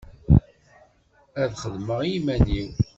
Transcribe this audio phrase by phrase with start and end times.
[1.41, 2.69] Ad xedmeɣ i iman-iw.